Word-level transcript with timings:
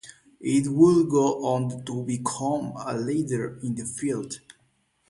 It 0.55 0.65
would 0.67 1.09
go 1.11 1.45
on 1.45 1.85
to 1.85 2.01
become 2.01 2.73
a 2.75 2.97
leader 2.97 3.59
in 3.61 3.75
the 3.75 3.85
field. 3.85 4.39